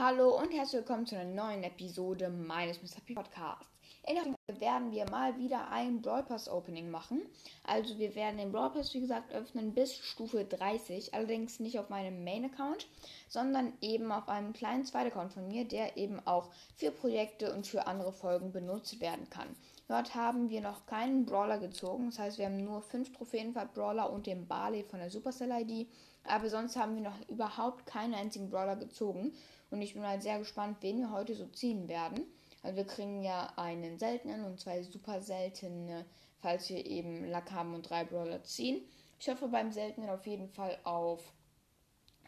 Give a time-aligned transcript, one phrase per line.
[0.00, 3.00] Hallo und herzlich willkommen zu einer neuen Episode meines Mr.
[3.04, 3.66] P Podcasts.
[4.06, 7.22] In der Folge werden wir mal wieder ein Brawl Pass Opening machen.
[7.64, 11.88] Also wir werden den Brawl Pass wie gesagt öffnen bis Stufe 30, allerdings nicht auf
[11.88, 12.86] meinem Main Account,
[13.26, 17.66] sondern eben auf einem kleinen zweiten Account von mir, der eben auch für Projekte und
[17.66, 19.48] für andere Folgen benutzt werden kann.
[19.88, 24.12] Dort haben wir noch keinen Brawler gezogen, das heißt wir haben nur 5 Trophäenfahrt Brawler
[24.12, 25.88] und den Barley von der Supercell ID,
[26.22, 29.32] aber sonst haben wir noch überhaupt keinen einzigen Brawler gezogen.
[29.70, 32.24] Und ich bin halt sehr gespannt, wen wir heute so ziehen werden.
[32.62, 36.04] Also wir kriegen ja einen seltenen und zwei super seltene,
[36.40, 38.82] falls wir eben Lack haben und drei Brawler ziehen.
[39.20, 41.20] Ich hoffe beim seltenen auf jeden Fall auf,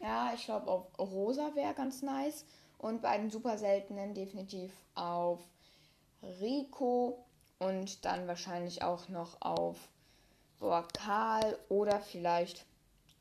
[0.01, 2.45] ja, ich glaube auf Rosa wäre ganz nice.
[2.79, 5.41] Und bei den super seltenen definitiv auf
[6.41, 7.25] Rico
[7.59, 9.77] und dann wahrscheinlich auch noch auf
[10.59, 12.65] boah, Karl oder vielleicht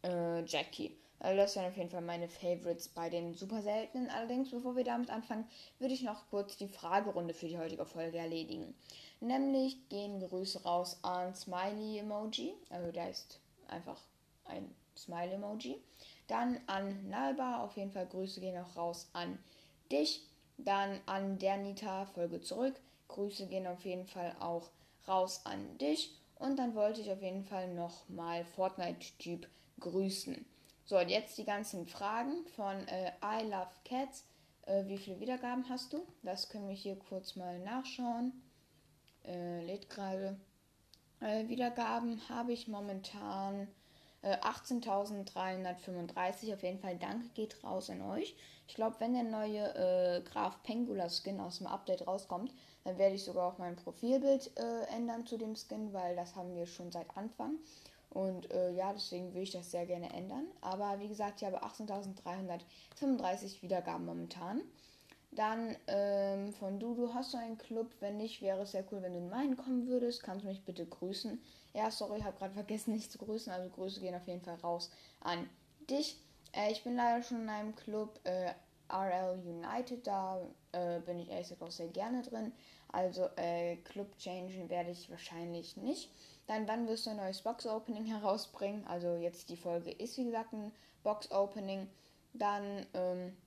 [0.04, 0.96] äh, Jackie.
[1.20, 4.10] Also das wären auf jeden Fall meine Favorites bei den super seltenen.
[4.10, 5.46] Allerdings, bevor wir damit anfangen,
[5.78, 8.74] würde ich noch kurz die Fragerunde für die heutige Folge erledigen.
[9.20, 12.54] Nämlich gehen Grüße raus an Smiley Emoji.
[12.70, 14.00] Also der ist einfach
[14.46, 15.82] ein Smiley Emoji.
[16.28, 17.64] Dann an Nalba.
[17.64, 19.40] Auf jeden Fall Grüße gehen auch raus an
[19.92, 20.26] dich.
[20.58, 22.06] Dann an der Nita.
[22.06, 22.80] Folge zurück.
[23.10, 24.70] Grüße gehen auf jeden Fall auch
[25.06, 26.14] raus an dich.
[26.36, 30.46] Und dann wollte ich auf jeden Fall nochmal Fortnite-Typ grüßen.
[30.86, 34.26] So, und jetzt die ganzen Fragen von äh, I Love Cats.
[34.66, 36.06] Äh, wie viele Wiedergaben hast du?
[36.24, 38.34] Das können wir hier kurz mal nachschauen.
[39.26, 40.40] Äh, lädt gerade.
[41.20, 43.68] Äh, Wiedergaben habe ich momentan
[44.24, 46.50] 18.335.
[46.50, 48.36] Äh, Auf jeden Fall danke geht raus an euch.
[48.68, 53.16] Ich glaube, wenn der neue äh, Graf Pengula Skin aus dem Update rauskommt, dann werde
[53.16, 56.92] ich sogar auch mein Profilbild äh, ändern zu dem Skin, weil das haben wir schon
[56.92, 57.56] seit Anfang.
[58.10, 60.48] Und äh, ja, deswegen will ich das sehr gerne ändern.
[60.62, 64.62] Aber wie gesagt, ich habe 18.335 Wiedergaben momentan.
[65.32, 67.92] Dann ähm, von Dudu, hast du einen Club?
[68.00, 70.24] Wenn nicht, wäre es sehr cool, wenn du in meinen kommen würdest.
[70.24, 71.40] Kannst du mich bitte grüßen?
[71.74, 73.54] Ja, sorry, ich habe gerade vergessen, nicht zu grüßen.
[73.54, 74.90] Also Grüße gehen auf jeden Fall raus
[75.22, 75.48] an
[75.88, 76.18] dich.
[76.52, 78.54] Äh, ich bin leider schon in einem Club äh,
[78.90, 80.06] RL United.
[80.06, 80.40] Da
[80.72, 82.52] äh, bin ich ehrlich gesagt auch sehr gerne drin.
[82.92, 86.10] Also äh, Club changen werde ich wahrscheinlich nicht.
[86.48, 88.86] Dann, wann wirst du ein neues Box-Opening herausbringen?
[88.88, 90.72] Also jetzt die Folge ist wie gesagt ein
[91.04, 91.88] Box-Opening.
[92.34, 93.38] Dann ähm,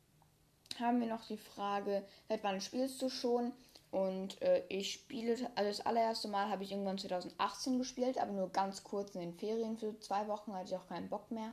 [0.78, 3.52] haben wir noch die Frage, seit wann spielst du schon?
[3.90, 8.48] Und äh, ich spiele, also das allererste Mal habe ich irgendwann 2018 gespielt, aber nur
[8.48, 11.52] ganz kurz in den Ferien für zwei Wochen, hatte ich auch keinen Bock mehr.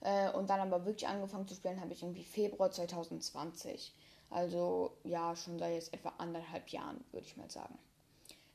[0.00, 3.94] Äh, und dann aber wirklich angefangen zu spielen, habe ich irgendwie Februar 2020.
[4.30, 7.78] Also ja, schon seit jetzt etwa anderthalb Jahren, würde ich mal sagen.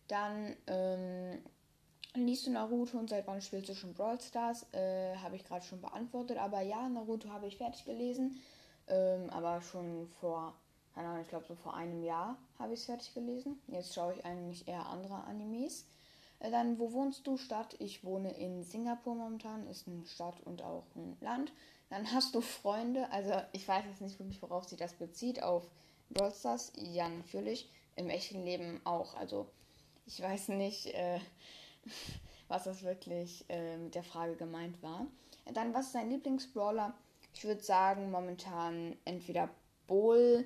[0.08, 1.42] Dann ähm,
[2.16, 4.66] Liest du Naruto und seit wann spielst du schon Brawl Stars?
[4.72, 6.38] Äh, habe ich gerade schon beantwortet.
[6.38, 8.40] Aber ja, Naruto habe ich fertig gelesen.
[8.88, 10.54] Ähm, aber schon vor,
[10.94, 13.60] keine Ahnung, ich glaube so vor einem Jahr habe ich es fertig gelesen.
[13.68, 15.86] Jetzt schaue ich eigentlich eher andere Animes.
[16.46, 17.38] Äh, dann, wo wohnst du?
[17.38, 17.76] Stadt.
[17.80, 19.68] Ich wohne in Singapur momentan.
[19.68, 21.52] Ist eine Stadt und auch ein Land.
[21.90, 23.10] Dann hast du Freunde.
[23.12, 25.42] Also ich weiß jetzt nicht wirklich, worauf sich das bezieht.
[25.42, 25.70] Auf
[26.10, 26.72] Brawl Stars?
[26.76, 27.70] Ja, natürlich.
[27.96, 29.16] Im echten Leben auch.
[29.16, 29.48] Also
[30.06, 30.88] ich weiß nicht.
[30.88, 31.20] Äh,
[32.48, 35.08] was das wirklich äh, mit der Frage gemeint war.
[35.54, 36.94] Dann, was ist dein Lieblingsbrawler?
[37.34, 39.50] Ich würde sagen, momentan entweder
[39.88, 40.46] Bull,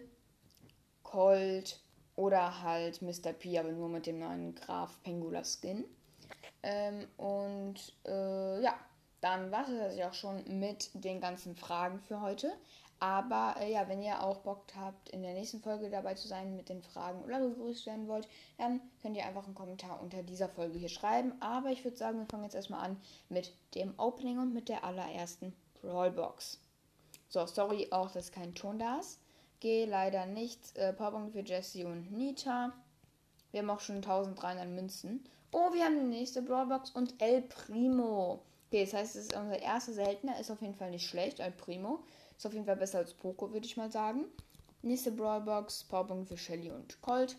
[1.04, 1.82] Colt
[2.20, 3.32] oder halt Mr.
[3.32, 5.86] P, aber nur mit dem neuen Graf Pengula Skin.
[6.64, 7.76] Ähm, und
[8.06, 8.76] äh, ja,
[9.22, 12.52] dann war es ja auch schon mit den ganzen Fragen für heute.
[13.00, 16.58] Aber äh, ja, wenn ihr auch Bock habt, in der nächsten Folge dabei zu sein
[16.58, 20.50] mit den Fragen oder gegrüßt werden wollt, dann könnt ihr einfach einen Kommentar unter dieser
[20.50, 21.32] Folge hier schreiben.
[21.40, 22.98] Aber ich würde sagen, wir fangen jetzt erstmal an
[23.30, 26.60] mit dem Opening und mit der allerersten Brawlbox.
[27.30, 29.22] So, sorry auch, dass kein Ton da ist.
[29.60, 30.78] Geh leider nicht.
[30.78, 32.74] Äh, Powerpunkte für Jesse und Nita.
[33.52, 35.24] Wir haben auch schon 1300 Münzen.
[35.52, 38.44] Oh, wir haben die nächste Brawlbox und El Primo.
[38.68, 40.40] Okay, das heißt, es ist unser erster Seltener.
[40.40, 42.04] Ist auf jeden Fall nicht schlecht, El Primo.
[42.38, 44.26] Ist auf jeden Fall besser als Poco, würde ich mal sagen.
[44.82, 47.36] Nächste Brawlbox, Powerpunkte für Shelly und Colt.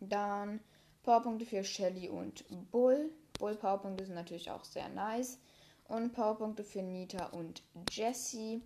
[0.00, 0.60] Dann
[1.02, 3.10] Powerpunkte für Shelly und Bull.
[3.38, 5.38] Bull Powerpunkte sind natürlich auch sehr nice.
[5.88, 8.62] Und Powerpunkte für Nita und Jessie.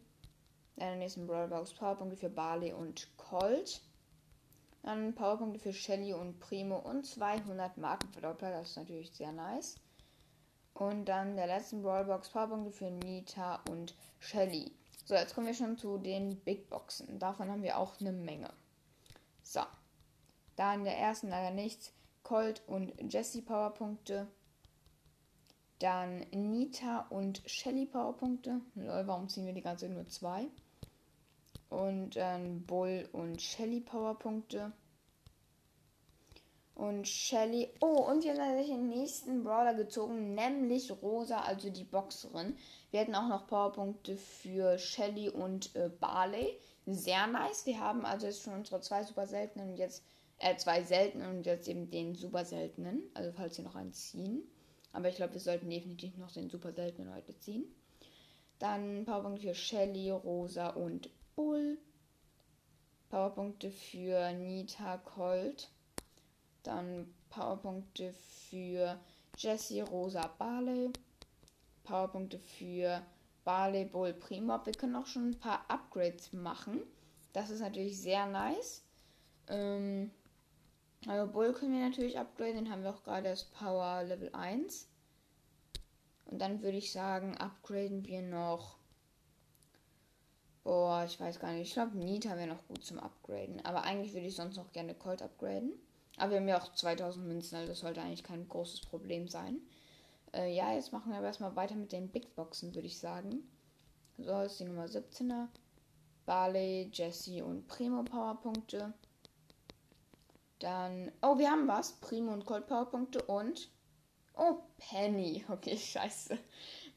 [0.78, 3.82] In der nächsten Brawlbox Powerpunkte für Barley und Colt.
[4.84, 8.52] Dann Powerpunkte für Shelly und Primo und 200 Markenverdoppler.
[8.52, 9.75] Das ist natürlich sehr nice.
[10.75, 14.70] Und dann der letzten Brawlbox Powerpunkte für Nita und Shelly.
[15.04, 17.19] So, jetzt kommen wir schon zu den Big Boxen.
[17.19, 18.52] Davon haben wir auch eine Menge.
[19.42, 19.62] So.
[20.54, 21.92] Da in der ersten leider nichts.
[22.22, 24.28] Colt und Jesse Powerpunkte.
[25.80, 28.60] Dann Nita und Shelly Powerpunkte.
[28.76, 30.46] Lol, warum ziehen wir die ganze nur zwei?
[31.69, 34.73] Und dann Bull und Shelly Powerpunkte.
[36.75, 37.69] Und Shelly.
[37.81, 42.56] Oh, und wir haben tatsächlich den nächsten Brawler gezogen, nämlich Rosa, also die Boxerin.
[42.93, 46.56] Wir hätten auch noch Powerpunkte für Shelly und äh, Barley.
[46.87, 47.67] Sehr nice.
[47.67, 50.05] Wir haben also jetzt schon unsere zwei super seltenen und jetzt,
[50.38, 53.03] äh, zwei seltenen und jetzt eben den super seltenen.
[53.12, 54.49] Also falls wir noch einen ziehen.
[54.93, 57.64] Aber ich glaube, wir sollten definitiv noch den super seltenen heute ziehen.
[58.61, 61.79] Dann Powerpunkte für Shelly, Rosa und Bull.
[63.11, 65.70] Powerpunkte für Nita, Colt.
[66.64, 68.99] Dann Powerpunkte für
[69.37, 70.90] Jesse, Rosa, Barley.
[71.85, 73.00] Powerpunkte für
[73.44, 74.58] Barley, Bull, Primo.
[74.67, 76.82] Wir können auch schon ein paar Upgrades machen.
[77.32, 78.82] Das ist natürlich sehr nice.
[79.46, 80.11] Ähm,
[81.06, 82.64] also Bull können wir natürlich upgraden.
[82.64, 84.88] Den haben wir auch gerade als Power Level 1.
[86.25, 88.77] Und dann würde ich sagen, upgraden wir noch.
[90.69, 91.69] Boah, ich weiß gar nicht.
[91.69, 93.65] Ich glaube, Nita wäre noch gut zum Upgraden.
[93.65, 95.73] Aber eigentlich würde ich sonst noch gerne Colt upgraden.
[96.19, 99.62] Aber wir haben ja auch 2000 Münzen, also das sollte eigentlich kein großes Problem sein.
[100.35, 103.49] Äh, ja, jetzt machen wir aber erstmal weiter mit den Big Boxen, würde ich sagen.
[104.19, 105.47] So ist die Nummer 17er.
[106.26, 108.93] Barley, Jesse und Primo Powerpunkte.
[110.59, 111.11] Dann.
[111.23, 111.93] Oh, wir haben was.
[111.93, 113.71] Primo und Colt Powerpunkte und.
[114.37, 115.47] Oh, Penny.
[115.49, 116.38] Okay, scheiße.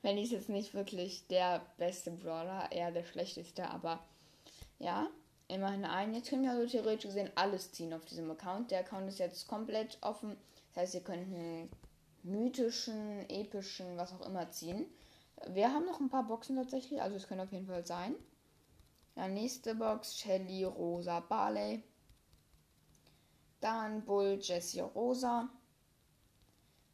[0.01, 4.03] Penny ist jetzt nicht wirklich der beste Brawler, eher der schlechteste, aber
[4.79, 5.09] ja
[5.47, 6.13] immerhin ein.
[6.13, 8.71] Jetzt können wir also theoretisch gesehen alles ziehen auf diesem Account.
[8.71, 10.37] Der Account ist jetzt komplett offen.
[10.69, 11.69] Das heißt, ihr könnt einen
[12.23, 14.85] mythischen, epischen, was auch immer ziehen.
[15.47, 18.15] Wir haben noch ein paar Boxen tatsächlich, also es könnte auf jeden Fall sein.
[19.15, 21.83] Ja, nächste Box, Shelly, Rosa, Barley.
[23.59, 25.49] Dann Bull, Jesse, Rosa.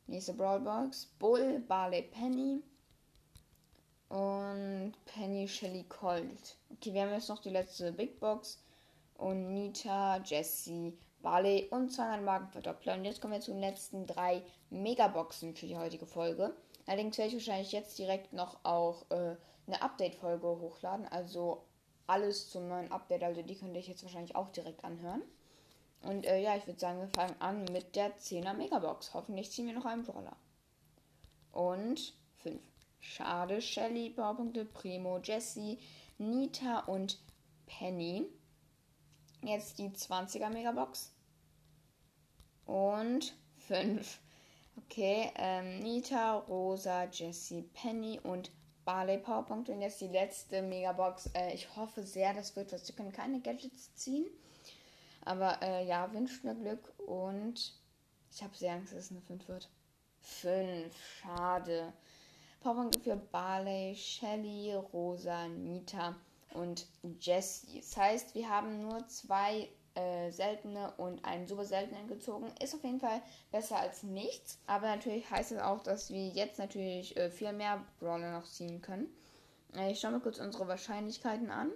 [0.07, 2.63] Nächste Brawlbox, Bull, Barley, Penny.
[4.09, 6.55] Und Penny Shelly Colt.
[6.71, 8.59] Okay, wir haben jetzt noch die letzte Big Box.
[9.15, 12.93] Und Nita, Jessie, Barley und 200 Magenverdoppler.
[12.93, 16.55] Und jetzt kommen wir zu den letzten drei Megaboxen für die heutige Folge.
[16.85, 21.07] Allerdings werde ich wahrscheinlich jetzt direkt noch auch äh, eine Update-Folge hochladen.
[21.07, 21.63] Also
[22.05, 23.23] alles zum neuen Update.
[23.23, 25.21] Also die könnt ihr euch jetzt wahrscheinlich auch direkt anhören.
[26.03, 29.13] Und äh, ja, ich würde sagen, wir fangen an mit der 10er Megabox.
[29.13, 30.37] Hoffentlich ziehen wir noch einen Brawler.
[31.51, 32.13] Und
[32.43, 32.61] 5.
[32.99, 35.77] Schade, Shelly, Powerpunkte, Primo, Jesse,
[36.17, 37.19] Nita und
[37.65, 38.27] Penny.
[39.43, 41.13] Jetzt die 20er Megabox.
[42.65, 43.35] Und
[43.67, 44.19] 5.
[44.77, 48.51] Okay, ähm, Nita, Rosa, Jesse, Penny und
[48.85, 49.73] Barley Powerpunkte.
[49.73, 51.29] Und jetzt die letzte Megabox.
[51.33, 52.87] Äh, ich hoffe sehr, das wird was.
[52.87, 54.25] Wir können keine Gadgets ziehen.
[55.21, 56.93] Aber äh, ja, wünscht mir Glück.
[56.99, 57.73] Und
[58.31, 59.69] ich habe sehr Angst, dass es eine 5 wird.
[60.21, 60.93] 5.
[61.21, 61.93] Schade.
[62.67, 66.17] Powerpunkte für Barley, Shelly, Rosa, Nita
[66.53, 66.85] und
[67.21, 67.79] Jessie.
[67.79, 72.51] Das heißt, wir haben nur zwei äh, seltene und einen super seltenen gezogen.
[72.61, 73.21] Ist auf jeden Fall
[73.53, 74.59] besser als nichts.
[74.67, 78.81] Aber natürlich heißt es auch, dass wir jetzt natürlich äh, viel mehr Brawler noch ziehen
[78.81, 79.07] können.
[79.73, 81.71] Äh, ich schaue mal kurz unsere Wahrscheinlichkeiten an.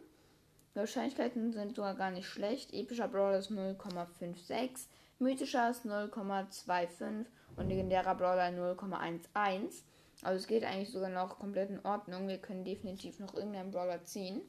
[0.76, 2.74] Die Wahrscheinlichkeiten sind sogar gar nicht schlecht.
[2.74, 4.88] Epischer Brawler ist 0,56,
[5.20, 9.84] mythischer ist 0,25 und legendärer Brawler 0,11.
[10.22, 12.28] Also es geht eigentlich sogar noch komplett in Ordnung.
[12.28, 14.42] Wir können definitiv noch irgendeinen Brawler ziehen.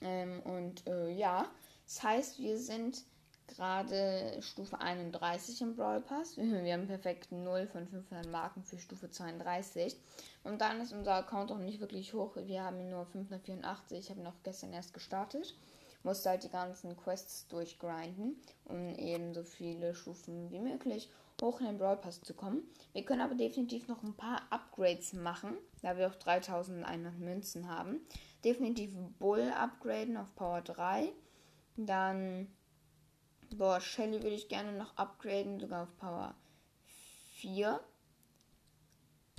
[0.00, 1.48] Ähm, und äh, ja,
[1.86, 3.04] das heißt, wir sind
[3.48, 6.36] gerade Stufe 31 im Brawl Pass.
[6.36, 9.96] Wir haben perfekt 0 von 500 Marken für Stufe 32.
[10.44, 12.36] Und dann ist unser Account auch nicht wirklich hoch.
[12.36, 13.98] Wir haben nur 584.
[13.98, 15.56] Ich habe noch gestern erst gestartet.
[16.02, 21.10] Musste halt die ganzen Quests durchgrinden, um eben so viele Stufen wie möglich
[21.42, 22.62] hoch in den Brawl Pass zu kommen.
[22.92, 28.00] Wir können aber definitiv noch ein paar Upgrades machen, da wir auch 3100 Münzen haben.
[28.44, 31.12] Definitiv Bull upgraden auf Power 3.
[31.76, 32.48] Dann,
[33.56, 36.34] boah, Shelly würde ich gerne noch upgraden, sogar auf Power
[37.34, 37.80] 4.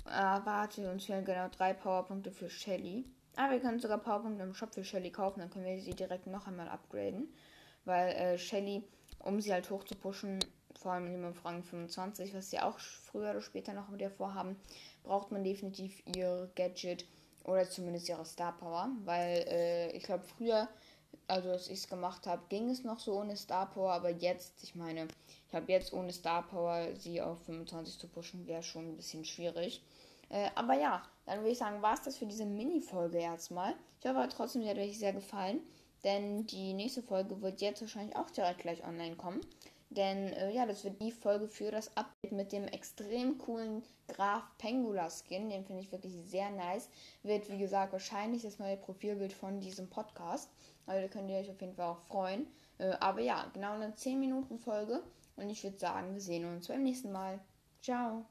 [0.04, 3.04] Ah, warte, uns fehlen genau drei Powerpunkte für Shelly.
[3.36, 6.26] Ah, wir können sogar Powerpunkte im Shop für Shelly kaufen, dann können wir sie direkt
[6.26, 7.32] noch einmal upgraden.
[7.84, 8.84] Weil äh, Shelly,
[9.20, 10.40] um sie halt hoch zu pushen,
[10.78, 14.56] vor allem im Rang 25, was sie auch früher oder später noch mit ihr vorhaben,
[15.02, 17.06] braucht man definitiv ihr Gadget
[17.44, 20.68] oder zumindest ihre Star Power, weil äh, ich glaube früher,
[21.26, 24.62] also als ich es gemacht habe, ging es noch so ohne Star Power, aber jetzt,
[24.62, 25.08] ich meine,
[25.48, 29.24] ich habe jetzt ohne Star Power sie auf 25 zu pushen, wäre schon ein bisschen
[29.24, 29.82] schwierig.
[30.28, 33.74] Äh, aber ja, dann würde ich sagen, war es das für diese Mini-Folge erstmal.
[34.00, 35.60] Ich hoffe trotzdem, sie hat euch sehr gefallen,
[36.04, 39.40] denn die nächste Folge wird jetzt wahrscheinlich auch direkt gleich online kommen.
[39.96, 44.42] Denn äh, ja, das wird die Folge für das Update mit dem extrem coolen Graf
[44.58, 45.50] Pengula Skin.
[45.50, 46.88] Den finde ich wirklich sehr nice.
[47.22, 50.50] Wird, wie gesagt, wahrscheinlich das neue Profilbild von diesem Podcast.
[50.86, 52.46] Also da könnt ihr euch auf jeden Fall auch freuen.
[52.78, 55.02] Äh, aber ja, genau eine 10 Minuten Folge.
[55.36, 57.38] Und ich würde sagen, wir sehen uns beim nächsten Mal.
[57.82, 58.24] Ciao.